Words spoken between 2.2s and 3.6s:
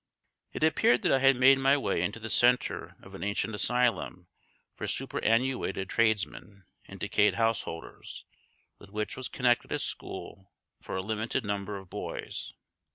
centre of an ancient